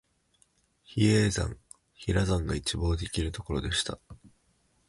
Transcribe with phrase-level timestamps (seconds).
[0.83, 1.59] 比叡山、
[1.93, 3.99] 比良山が一望できるところでした